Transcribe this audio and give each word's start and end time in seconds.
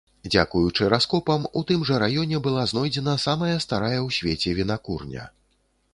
Дзякуючы 0.33 0.87
раскопам 0.93 1.45
у 1.61 1.63
тым 1.71 1.83
жа 1.89 1.99
раёне 2.05 2.41
была 2.47 2.65
знойдзена 2.71 3.15
самая 3.27 3.53
старая 3.67 3.99
ў 4.07 4.19
свеце 4.19 4.59
вінакурня. 4.61 5.29